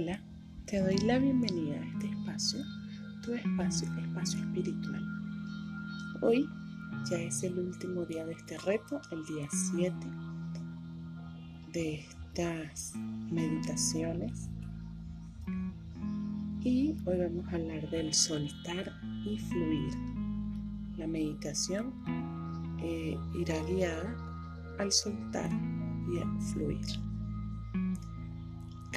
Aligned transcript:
Hola, 0.00 0.20
te 0.66 0.80
doy 0.80 0.96
la 0.98 1.18
bienvenida 1.18 1.74
a 1.74 1.84
este 1.84 2.06
espacio, 2.06 2.60
tu 3.20 3.34
espacio, 3.34 3.88
espacio 3.98 4.38
espiritual. 4.38 5.04
Hoy 6.20 6.48
ya 7.10 7.16
es 7.16 7.42
el 7.42 7.58
último 7.58 8.04
día 8.04 8.24
de 8.24 8.34
este 8.34 8.58
reto, 8.58 9.00
el 9.10 9.24
día 9.26 9.48
7 9.50 9.96
de 11.72 11.94
estas 11.94 12.94
meditaciones. 12.94 14.48
Y 16.62 16.94
hoy 17.04 17.18
vamos 17.18 17.52
a 17.52 17.56
hablar 17.56 17.90
del 17.90 18.14
soltar 18.14 18.92
y 19.24 19.36
fluir. 19.36 19.94
La 20.96 21.08
meditación 21.08 21.92
eh, 22.80 23.18
irá 23.36 23.60
guiada 23.64 24.16
al 24.78 24.92
soltar 24.92 25.50
y 26.14 26.18
a 26.20 26.40
fluir. 26.52 27.07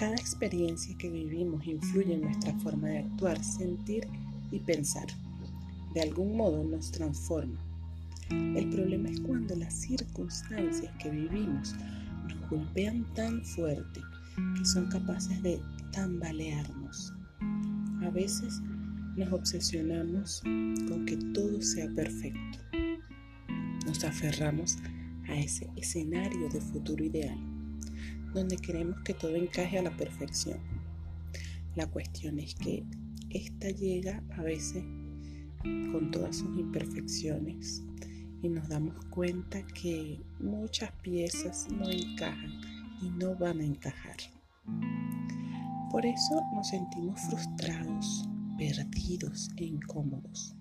Cada 0.02 0.16
experiencia 0.16 0.98
que 0.98 1.12
vivimos 1.12 1.64
influye 1.68 2.16
en 2.16 2.22
nuestra 2.22 2.52
forma 2.62 2.88
de 2.88 2.98
actuar, 2.98 3.44
sentir 3.44 4.08
y 4.52 4.58
pensar. 4.58 5.06
De 5.94 6.02
algún 6.02 6.38
modo 6.38 6.64
nos 6.64 6.92
transforma. 6.92 7.64
El 8.32 8.68
problema 8.72 9.10
es 9.10 9.20
cuando 9.20 9.56
las 9.58 9.76
circunstancias 9.76 10.92
que 10.98 11.12
vivimos 11.12 11.76
nos 12.28 12.50
golpean 12.50 13.06
tan 13.14 13.46
fuerte 13.46 14.02
que 14.58 14.66
son 14.66 14.88
capaces 14.88 15.40
de 15.44 15.62
tambalearnos. 15.92 17.14
A 18.02 18.10
veces 18.10 18.60
nos 19.16 19.32
obsesionamos 19.32 20.42
con 20.42 21.06
que 21.06 21.18
todo 21.32 21.62
sea 21.62 21.88
perfecto. 21.94 22.58
Nos 23.86 24.04
aferramos 24.04 24.80
a 25.30 25.36
ese 25.36 25.70
escenario 25.76 26.50
de 26.50 26.60
futuro 26.60 27.06
ideal 27.06 27.51
donde 28.34 28.58
queremos 28.58 29.02
que 29.04 29.14
todo 29.14 29.36
encaje 29.36 29.80
a 29.80 29.84
la 29.84 29.96
perfección. 29.96 30.60
La 31.76 31.88
cuestión 31.88 32.40
es 32.40 32.56
que 32.56 32.84
esta 33.30 33.70
llega 33.70 34.24
a 34.38 34.42
veces 34.42 34.84
con 35.64 36.12
todas 36.12 36.38
sus 36.38 36.60
imperfecciones 36.60 37.84
y 38.42 38.50
nos 38.50 38.68
damos 38.68 38.96
cuenta 39.06 39.62
que 39.68 40.20
muchas 40.40 40.92
piezas 41.02 41.68
no 41.72 41.90
encajan 41.90 42.52
y 43.02 43.10
no 43.10 43.36
van 43.36 43.60
a 43.60 43.66
encajar. 43.66 44.18
Por 45.92 46.06
eso 46.06 46.42
nos 46.56 46.70
sentimos 46.70 47.20
frustrados, 47.30 48.28
perdidos 48.58 49.50
e 49.58 49.66
incómodos. 49.66 50.56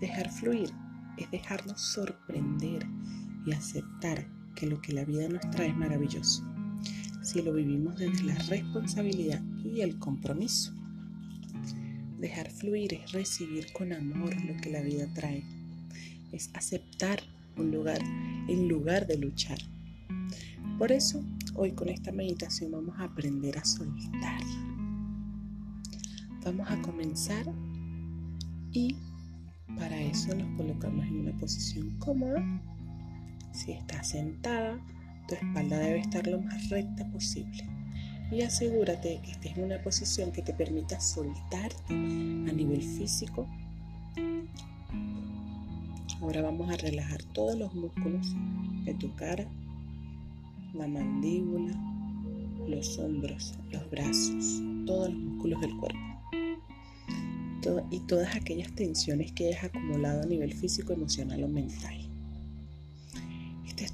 Dejar 0.00 0.30
fluir 0.30 0.70
es 1.16 1.30
dejarnos 1.30 1.80
sorprender 1.80 2.86
y 3.46 3.52
aceptar 3.52 4.26
que 4.54 4.66
lo 4.66 4.80
que 4.80 4.92
la 4.92 5.04
vida 5.04 5.28
nos 5.28 5.48
trae 5.50 5.68
es 5.68 5.76
maravilloso 5.76 6.53
si 7.24 7.40
lo 7.40 7.54
vivimos 7.54 7.96
desde 7.96 8.22
la 8.22 8.34
responsabilidad 8.34 9.42
y 9.64 9.80
el 9.80 9.98
compromiso. 9.98 10.72
Dejar 12.20 12.50
fluir 12.50 12.94
es 12.94 13.12
recibir 13.12 13.72
con 13.72 13.92
amor 13.92 14.36
lo 14.44 14.54
que 14.60 14.70
la 14.70 14.82
vida 14.82 15.06
trae. 15.14 15.42
Es 16.32 16.50
aceptar 16.52 17.20
un 17.56 17.70
lugar 17.70 18.00
en 18.48 18.68
lugar 18.68 19.06
de 19.06 19.16
luchar. 19.16 19.58
Por 20.78 20.92
eso, 20.92 21.24
hoy 21.54 21.72
con 21.72 21.88
esta 21.88 22.12
meditación 22.12 22.72
vamos 22.72 22.98
a 22.98 23.04
aprender 23.04 23.56
a 23.56 23.64
soltar. 23.64 24.42
Vamos 26.44 26.70
a 26.70 26.80
comenzar 26.82 27.46
y 28.72 28.96
para 29.78 29.98
eso 29.98 30.34
nos 30.34 30.56
colocamos 30.58 31.06
en 31.06 31.20
una 31.20 31.32
posición 31.38 31.90
cómoda. 31.98 32.44
Si 33.52 33.72
estás 33.72 34.10
sentada, 34.10 34.78
tu 35.28 35.34
espalda 35.34 35.78
debe 35.78 36.00
estar 36.00 36.26
lo 36.26 36.40
más 36.40 36.68
recta 36.68 37.04
posible 37.10 37.64
y 38.30 38.42
asegúrate 38.42 39.20
que 39.22 39.32
estés 39.32 39.56
en 39.56 39.64
una 39.64 39.82
posición 39.82 40.32
que 40.32 40.42
te 40.42 40.52
permita 40.52 41.00
soltarte 41.00 41.94
a 41.94 42.52
nivel 42.52 42.82
físico. 42.82 43.46
Ahora 46.20 46.42
vamos 46.42 46.70
a 46.70 46.76
relajar 46.76 47.22
todos 47.32 47.56
los 47.58 47.74
músculos 47.74 48.34
de 48.84 48.94
tu 48.94 49.14
cara, 49.14 49.46
la 50.72 50.86
mandíbula, 50.86 51.74
los 52.66 52.98
hombros, 52.98 53.54
los 53.70 53.90
brazos, 53.90 54.62
todos 54.86 55.10
los 55.10 55.18
músculos 55.18 55.60
del 55.60 55.76
cuerpo. 55.76 55.98
y 57.90 58.00
todas 58.00 58.36
aquellas 58.36 58.70
tensiones 58.74 59.32
que 59.32 59.48
hayas 59.48 59.64
acumulado 59.64 60.22
a 60.22 60.26
nivel 60.26 60.52
físico, 60.52 60.92
emocional 60.92 61.44
o 61.44 61.48
mental. 61.48 62.03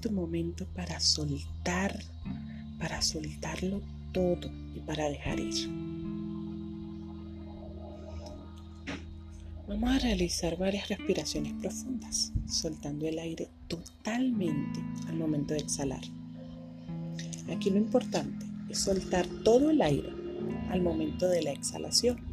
Tu 0.00 0.10
momento 0.10 0.66
para 0.74 0.98
soltar, 0.98 1.98
para 2.78 3.02
soltarlo 3.02 3.82
todo 4.12 4.50
y 4.74 4.80
para 4.80 5.08
dejar 5.08 5.38
ir. 5.38 5.68
Vamos 9.68 9.90
a 9.90 9.98
realizar 9.98 10.56
varias 10.56 10.88
respiraciones 10.88 11.52
profundas, 11.60 12.32
soltando 12.48 13.06
el 13.06 13.18
aire 13.18 13.48
totalmente 13.68 14.80
al 15.06 15.16
momento 15.16 15.54
de 15.54 15.60
exhalar. 15.60 16.02
Aquí 17.54 17.70
lo 17.70 17.76
importante 17.76 18.46
es 18.68 18.78
soltar 18.78 19.26
todo 19.44 19.70
el 19.70 19.82
aire 19.82 20.10
al 20.70 20.82
momento 20.82 21.28
de 21.28 21.42
la 21.42 21.52
exhalación. 21.52 22.29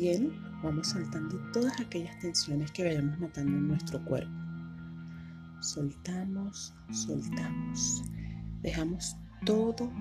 También 0.00 0.32
vamos 0.62 0.88
soltando 0.88 1.36
todas 1.52 1.78
aquellas 1.78 2.18
tensiones 2.20 2.70
que 2.72 2.84
vayamos 2.84 3.18
notando 3.18 3.54
en 3.58 3.68
nuestro 3.68 4.02
cuerpo. 4.02 4.32
Soltamos, 5.60 6.72
soltamos. 6.90 8.02
Dejamos 8.62 9.14
todo 9.44 9.92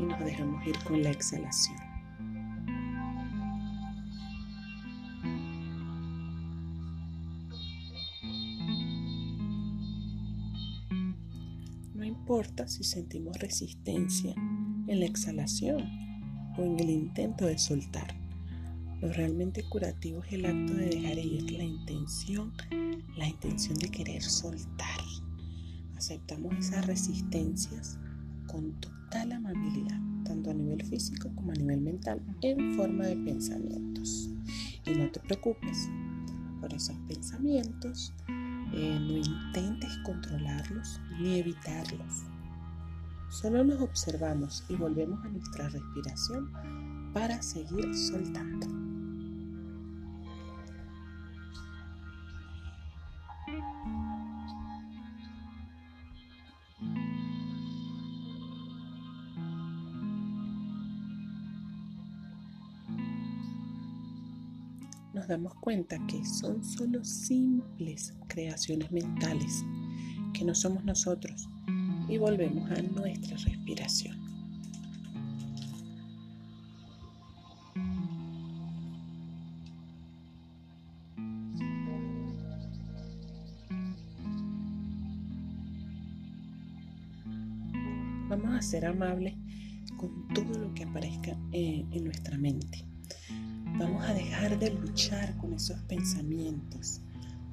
y 0.00 0.02
nos 0.02 0.18
dejamos 0.24 0.66
ir 0.66 0.76
con 0.82 1.04
la 1.04 1.10
exhalación. 1.10 1.78
No 11.94 12.02
importa 12.02 12.66
si 12.66 12.82
sentimos 12.82 13.38
resistencia 13.38 14.34
en 14.34 14.98
la 14.98 15.06
exhalación 15.06 15.88
o 16.58 16.64
en 16.64 16.80
el 16.80 16.90
intento 16.90 17.46
de 17.46 17.56
soltar. 17.56 18.21
Lo 19.02 19.12
realmente 19.12 19.64
curativo 19.64 20.22
es 20.22 20.32
el 20.32 20.46
acto 20.46 20.74
de 20.74 20.86
dejar 20.86 21.18
ir, 21.18 21.50
la 21.50 21.64
intención, 21.64 22.52
la 23.16 23.26
intención 23.26 23.76
de 23.78 23.90
querer 23.90 24.22
soltar. 24.22 25.00
Aceptamos 25.96 26.54
esas 26.56 26.86
resistencias 26.86 27.98
con 28.46 28.80
total 28.80 29.32
amabilidad, 29.32 29.98
tanto 30.24 30.52
a 30.52 30.54
nivel 30.54 30.84
físico 30.86 31.32
como 31.34 31.50
a 31.50 31.56
nivel 31.56 31.80
mental, 31.80 32.22
en 32.42 32.76
forma 32.76 33.06
de 33.06 33.16
pensamientos. 33.16 34.30
Y 34.86 34.90
no 34.92 35.10
te 35.10 35.18
preocupes 35.18 35.90
por 36.60 36.72
esos 36.72 36.96
pensamientos, 37.08 38.12
eh, 38.28 38.98
no 39.00 39.16
intentes 39.16 39.98
controlarlos 40.04 41.00
ni 41.18 41.40
evitarlos. 41.40 42.22
Solo 43.30 43.64
los 43.64 43.82
observamos 43.82 44.64
y 44.68 44.76
volvemos 44.76 45.24
a 45.24 45.28
nuestra 45.28 45.68
respiración 45.70 46.52
para 47.12 47.42
seguir 47.42 47.92
soltando. 47.96 48.81
Nos 65.12 65.28
damos 65.28 65.54
cuenta 65.54 65.98
que 66.06 66.24
son 66.24 66.64
solo 66.64 67.04
simples 67.04 68.14
creaciones 68.28 68.90
mentales, 68.90 69.64
que 70.32 70.44
no 70.44 70.54
somos 70.54 70.84
nosotros, 70.84 71.48
y 72.08 72.18
volvemos 72.18 72.70
a 72.70 72.82
nuestra 72.82 73.36
respiración. 73.36 74.21
Vamos 88.42 88.58
a 88.58 88.62
ser 88.62 88.86
amables 88.86 89.34
con 89.96 90.26
todo 90.34 90.58
lo 90.58 90.74
que 90.74 90.82
aparezca 90.82 91.38
eh, 91.52 91.86
en 91.92 92.04
nuestra 92.04 92.36
mente. 92.36 92.84
Vamos 93.78 94.04
a 94.04 94.14
dejar 94.14 94.58
de 94.58 94.70
luchar 94.70 95.36
con 95.36 95.52
esos 95.52 95.80
pensamientos. 95.82 97.00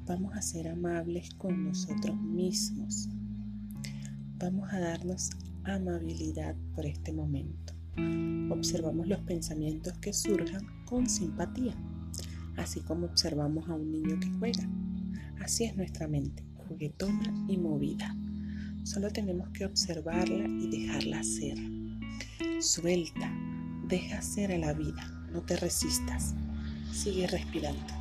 Vamos 0.07 0.35
a 0.35 0.41
ser 0.41 0.67
amables 0.67 1.29
con 1.35 1.65
nosotros 1.65 2.19
mismos. 2.19 3.07
Vamos 4.39 4.73
a 4.73 4.79
darnos 4.79 5.29
amabilidad 5.63 6.55
por 6.73 6.87
este 6.87 7.13
momento. 7.13 7.73
Observamos 8.49 9.07
los 9.07 9.19
pensamientos 9.21 9.93
que 9.99 10.11
surjan 10.11 10.65
con 10.85 11.07
simpatía, 11.07 11.75
así 12.57 12.79
como 12.81 13.05
observamos 13.05 13.69
a 13.69 13.75
un 13.75 13.91
niño 13.91 14.19
que 14.19 14.31
juega. 14.39 14.67
Así 15.39 15.65
es 15.65 15.77
nuestra 15.77 16.07
mente, 16.07 16.43
juguetona 16.67 17.45
y 17.47 17.57
movida. 17.57 18.15
Solo 18.91 19.11
tenemos 19.11 19.47
que 19.49 19.65
observarla 19.65 20.47
y 20.47 20.67
dejarla 20.67 21.23
ser. 21.23 21.59
Suelta, 22.59 23.31
deja 23.87 24.19
ser 24.19 24.51
a 24.51 24.57
la 24.57 24.73
vida, 24.73 25.27
no 25.31 25.43
te 25.43 25.57
resistas. 25.57 26.33
Sigue 26.91 27.27
respirando. 27.27 27.99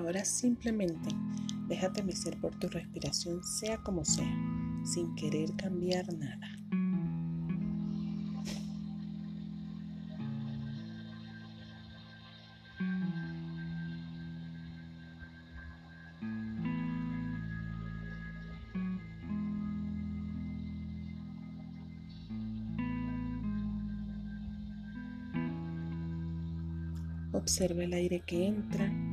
Ahora 0.00 0.24
simplemente 0.24 1.10
déjate 1.68 2.02
mecer 2.02 2.36
por 2.40 2.58
tu 2.58 2.68
respiración, 2.68 3.44
sea 3.44 3.76
como 3.76 4.02
sea, 4.02 4.34
sin 4.82 5.14
querer 5.14 5.54
cambiar 5.56 6.06
nada. 6.14 6.48
Observa 27.32 27.84
el 27.84 27.92
aire 27.92 28.22
que 28.26 28.46
entra 28.46 29.09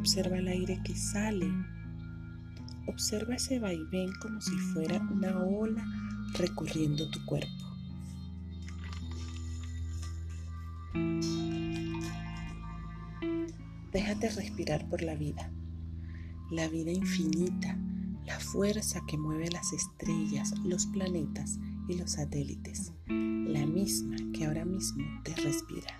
Observa 0.00 0.38
el 0.38 0.48
aire 0.48 0.80
que 0.82 0.96
sale. 0.96 1.46
Observa 2.86 3.34
ese 3.34 3.58
vaivén 3.58 4.10
como 4.22 4.40
si 4.40 4.56
fuera 4.72 4.98
una 4.98 5.38
ola 5.44 5.84
recorriendo 6.32 7.10
tu 7.10 7.22
cuerpo. 7.26 7.48
Déjate 13.92 14.30
respirar 14.30 14.88
por 14.88 15.02
la 15.02 15.16
vida, 15.16 15.52
la 16.50 16.66
vida 16.68 16.92
infinita, 16.92 17.76
la 18.24 18.40
fuerza 18.40 19.02
que 19.06 19.18
mueve 19.18 19.50
las 19.50 19.70
estrellas, 19.74 20.54
los 20.64 20.86
planetas 20.86 21.58
y 21.90 21.98
los 21.98 22.12
satélites, 22.12 22.94
la 23.06 23.66
misma 23.66 24.16
que 24.32 24.46
ahora 24.46 24.64
mismo 24.64 25.04
te 25.24 25.34
respira. 25.34 25.94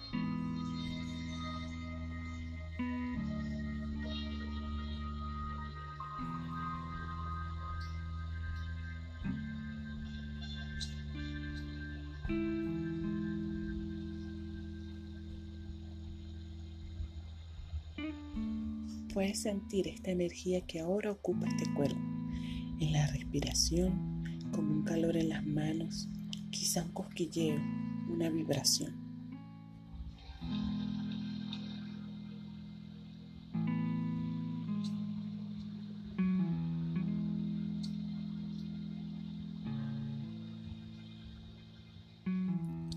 Puedes 19.12 19.42
sentir 19.42 19.88
esta 19.88 20.12
energía 20.12 20.60
que 20.60 20.78
ahora 20.78 21.10
ocupa 21.10 21.48
este 21.48 21.72
cuerpo, 21.74 21.98
en 22.78 22.92
la 22.92 23.08
respiración, 23.08 24.22
como 24.52 24.72
un 24.72 24.84
calor 24.84 25.16
en 25.16 25.30
las 25.30 25.44
manos, 25.44 26.08
quizá 26.50 26.84
un 26.84 26.92
cosquilleo, 26.92 27.60
una 28.08 28.30
vibración. 28.30 28.94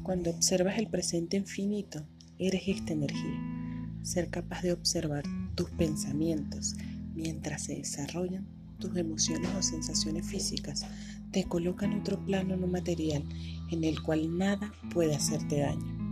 Cuando 0.03 0.29
observas 0.29 0.77
el 0.77 0.87
presente 0.89 1.37
infinito, 1.37 2.05
eres 2.37 2.61
esta 2.67 2.93
energía 2.93 3.63
ser 4.03 4.29
capaz 4.29 4.61
de 4.61 4.73
observar 4.73 5.23
tus 5.55 5.69
pensamientos 5.71 6.75
mientras 7.15 7.63
se 7.63 7.75
desarrollan 7.75 8.47
tus 8.79 8.95
emociones 8.97 9.49
o 9.55 9.61
sensaciones 9.61 10.25
físicas 10.25 10.85
te 11.33 11.45
coloca 11.45 11.85
en 11.85 11.99
otro 11.99 12.23
plano 12.23 12.55
no 12.55 12.67
material 12.67 13.23
en 13.71 13.83
el 13.83 14.01
cual 14.03 14.37
nada 14.37 14.71
puede 14.93 15.15
hacerte 15.15 15.61
daño. 15.61 16.03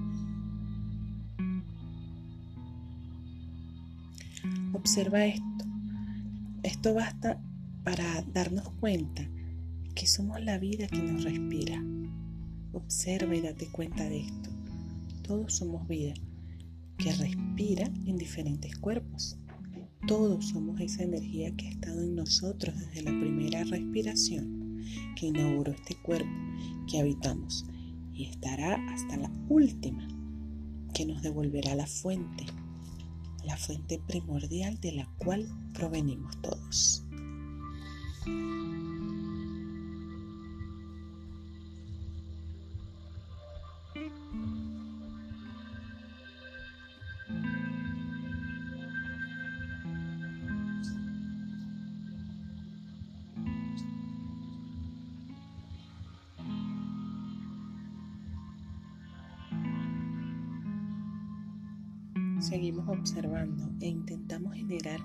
Observa 4.74 5.26
esto. 5.26 5.66
Esto 6.64 6.96
basta 6.96 7.40
para 7.84 8.24
darnos 8.34 8.68
cuenta 8.80 9.28
que 9.94 10.08
somos 10.08 10.42
la 10.42 10.58
vida 10.58 10.88
que 10.88 11.04
nos 11.04 11.24
respira. 11.24 11.84
Observa 12.74 13.36
y 13.36 13.42
date 13.42 13.68
cuenta 13.68 14.04
de 14.06 14.22
esto. 14.22 14.50
Todos 15.22 15.56
somos 15.56 15.88
vida 15.88 16.16
que 17.01 17.12
respira 17.13 17.92
en 18.06 18.18
diferentes 18.18 18.77
cuerpos. 18.77 19.38
Todos 20.07 20.50
somos 20.50 20.80
esa 20.80 21.03
energía 21.03 21.56
que 21.56 21.68
ha 21.68 21.71
estado 21.71 22.01
en 22.03 22.15
nosotros 22.15 22.77
desde 22.77 23.01
la 23.01 23.19
primera 23.19 23.63
respiración 23.63 24.81
que 25.15 25.27
inauguró 25.27 25.71
este 25.71 25.95
cuerpo 25.95 26.30
que 26.88 27.00
habitamos 27.00 27.65
y 28.13 28.25
estará 28.25 28.75
hasta 28.94 29.18
la 29.18 29.31
última 29.50 30.07
que 30.94 31.06
nos 31.06 31.21
devolverá 31.21 31.74
la 31.75 31.88
fuente, 31.88 32.45
la 33.45 33.57
fuente 33.57 34.00
primordial 34.07 34.80
de 34.80 34.92
la 34.92 35.09
cual 35.18 35.47
provenimos 35.74 36.39
todos. 36.42 37.04
Seguimos 62.42 62.88
observando 62.88 63.69
e 63.80 63.88
intentamos 63.88 64.56
generar 64.56 65.00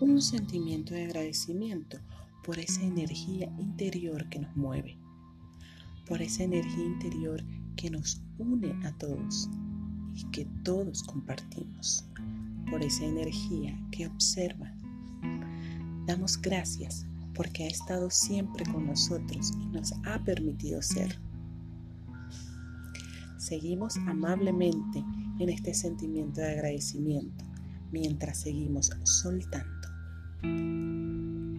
un 0.00 0.20
sentimiento 0.22 0.94
de 0.94 1.04
agradecimiento 1.04 1.98
por 2.44 2.58
esa 2.58 2.82
energía 2.82 3.52
interior 3.58 4.28
que 4.28 4.38
nos 4.38 4.54
mueve, 4.56 4.98
por 6.06 6.22
esa 6.22 6.44
energía 6.44 6.84
interior 6.84 7.42
que 7.76 7.90
nos 7.90 8.22
une 8.38 8.72
a 8.86 8.92
todos 8.98 9.48
y 10.14 10.24
que 10.30 10.44
todos 10.62 11.02
compartimos, 11.02 12.04
por 12.70 12.82
esa 12.82 13.04
energía 13.04 13.78
que 13.90 14.06
observa. 14.06 14.72
Damos 16.06 16.40
gracias 16.40 17.04
porque 17.34 17.64
ha 17.64 17.68
estado 17.68 18.10
siempre 18.10 18.64
con 18.64 18.86
nosotros 18.86 19.52
y 19.60 19.66
nos 19.66 19.92
ha 20.04 20.22
permitido 20.24 20.80
ser. 20.82 21.18
Seguimos 23.38 23.96
amablemente 23.98 25.04
en 25.38 25.48
este 25.48 25.74
sentimiento 25.74 26.40
de 26.40 26.52
agradecimiento 26.52 27.44
mientras 27.92 28.40
seguimos 28.40 28.90
soltando. 29.04 29.88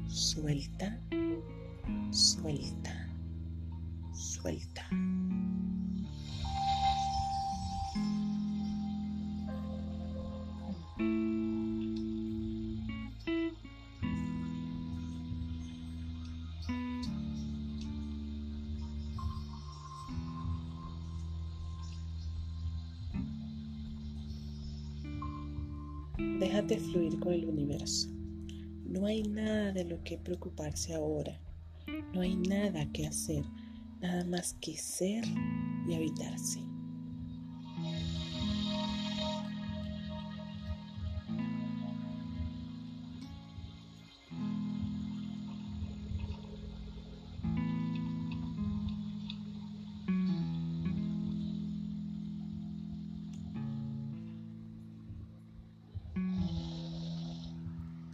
Suelta, 0.07 0.99
suelta, 2.11 3.09
suelta. 4.13 4.89
Déjate 26.39 26.77
fluir 26.77 27.19
con 27.19 27.33
el 27.33 27.45
universo. 27.45 28.09
No 28.85 29.07
hay 29.07 29.23
nada 29.23 29.71
de 29.71 29.85
lo 29.85 30.03
que 30.03 30.19
preocuparse 30.19 30.93
ahora. 30.93 31.41
No 32.13 32.21
hay 32.21 32.35
nada 32.35 32.91
que 32.91 33.07
hacer, 33.07 33.43
nada 34.01 34.23
más 34.25 34.53
que 34.61 34.77
ser 34.77 35.23
y 35.87 35.95
habitarse. 35.95 36.59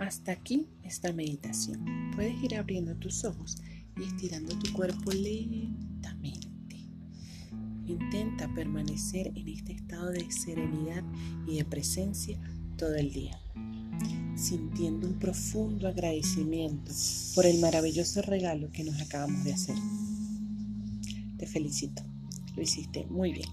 Hasta 0.03 0.33
aquí 0.33 0.67
esta 0.83 1.13
meditación. 1.13 2.12
Puedes 2.13 2.36
ir 2.43 2.55
abriendo 2.55 2.93
tus 2.95 3.24
ojos 3.24 3.55
y 3.98 4.03
estirando 4.03 4.53
tu 4.60 4.74
cuerpo 4.74 5.12
lentamente. 5.13 6.41
Intenta 7.88 8.53
permanecer 8.53 9.31
en 9.33 9.48
este 9.48 9.72
estado 9.72 10.12
de 10.12 10.29
serenidad 10.29 11.03
y 11.48 11.55
de 11.55 11.63
presencia 11.63 12.38
todo 12.77 12.95
el 12.95 13.13
día, 13.13 13.39
sintiendo 14.36 15.07
un 15.07 15.19
profundo 15.19 15.88
agradecimiento 15.88 16.91
por 17.33 17.45
el 17.45 17.62
maravilloso 17.62 18.22
regalo 18.24 18.69
que 18.74 18.83
nos 18.83 19.00
acabamos 19.01 19.45
de 19.45 19.53
hacer. 19.53 19.77
Te 21.38 21.48
felicito, 21.48 22.03
lo 22.57 22.62
hiciste 22.62 23.05
muy 23.05 23.31
bien. 23.31 23.50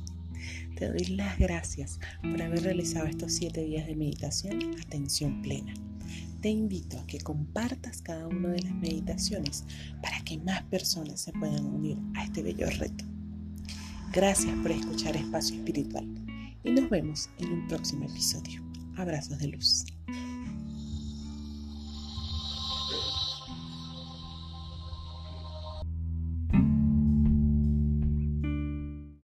Te 0.75 0.89
doy 0.89 1.05
las 1.15 1.39
gracias 1.39 2.01
por 2.23 2.43
haber 2.43 2.65
realizado 2.65 3.07
estos 3.07 3.35
siete 3.35 3.63
días 3.63 3.87
de 3.87 3.95
meditación 3.95 4.75
atención 4.81 5.43
plena. 5.43 5.75
Te 6.41 6.49
invito 6.49 6.99
a 6.99 7.07
que 7.07 7.21
compartas 7.21 8.01
cada 8.01 8.27
una 8.27 8.49
de 8.49 8.63
las 8.63 8.75
meditaciones 8.75 9.65
para 10.01 10.21
que 10.25 10.39
más 10.39 10.63
personas 10.65 11.21
se 11.21 11.33
puedan 11.33 11.67
unir 11.67 11.99
a 12.15 12.25
este 12.25 12.43
bello 12.43 12.67
reto. 12.79 13.05
Gracias 14.11 14.57
por 14.61 14.71
escuchar 14.71 15.17
Espacio 15.17 15.57
Espiritual 15.57 16.09
y 16.65 16.71
nos 16.71 16.89
vemos 16.89 17.29
en 17.39 17.53
un 17.53 17.69
próximo 17.69 18.07
episodio. 18.07 18.63
Abrazos 18.97 19.39
de 19.39 19.49
luz. 19.49 19.85